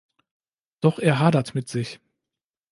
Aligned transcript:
Doch 0.79 0.97
er 0.97 1.19
hadert 1.19 1.53
mit 1.53 1.69
sich. 1.69 1.99